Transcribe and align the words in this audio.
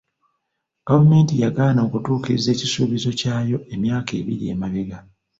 Gavumenti 0.87 1.33
yagaana 1.43 1.79
okutuukiriza 1.87 2.49
ekisuubizo 2.51 3.09
ky'ayo 3.19 3.57
emyaka 3.73 4.11
ebiri 4.19 4.45
emabega. 4.53 4.97